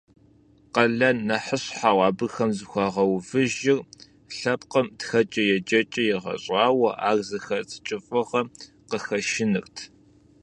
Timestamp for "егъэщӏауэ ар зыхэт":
6.15-7.69